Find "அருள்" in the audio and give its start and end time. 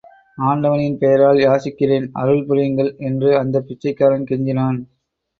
2.13-2.41